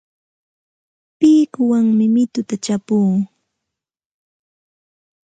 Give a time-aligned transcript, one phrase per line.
[1.19, 3.13] Pikuwanmi mituta chapuu.